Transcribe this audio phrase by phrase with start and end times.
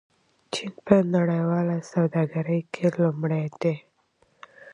[0.53, 3.75] چین په نړیواله سوداګرۍ کې لومړی دی.